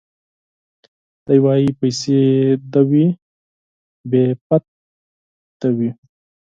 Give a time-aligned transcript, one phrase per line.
[1.25, 2.19] دی وايي پيسې
[2.71, 3.05] دي وي
[4.09, 4.63] بې پت
[5.59, 5.89] دي وي